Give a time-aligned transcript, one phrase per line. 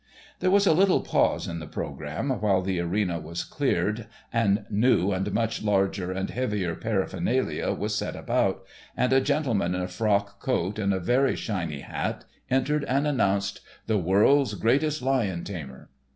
[0.39, 5.11] There was a little pause in the programme while the arena was cleared and new
[5.11, 8.65] and much larger and heavier paraphernalia was set about,
[8.97, 13.61] and a gentleman in a frock coat and a very shiny hat entered and announced
[13.85, 15.91] "the world's greatest lion tamer."